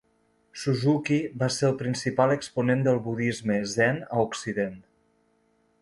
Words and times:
Suzuki 0.61 1.17
va 1.43 1.49
ser 1.57 1.67
el 1.67 1.77
principal 1.83 2.33
exponent 2.37 2.81
del 2.89 2.99
budisme 3.11 3.59
zen 3.75 4.01
a 4.09 4.25
Occident. 4.31 4.79